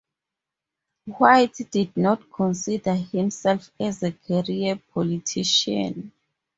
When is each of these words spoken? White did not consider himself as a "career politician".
White 1.05 1.69
did 1.69 1.95
not 1.95 2.31
consider 2.31 2.95
himself 2.95 3.69
as 3.79 4.01
a 4.01 4.11
"career 4.11 4.79
politician". 4.91 6.11